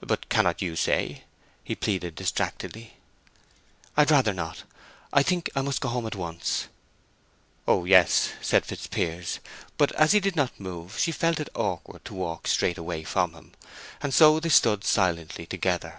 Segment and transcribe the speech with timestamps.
[0.00, 1.24] "But cannot you say?"
[1.64, 2.98] he pleaded, distractedly.
[3.96, 6.68] "I'd rather not—I think I must go home at once."
[7.66, 9.40] "Oh yes," said Fitzpiers.
[9.76, 13.32] But as he did not move she felt it awkward to walk straight away from
[13.34, 13.54] him;
[14.00, 15.98] and so they stood silently together.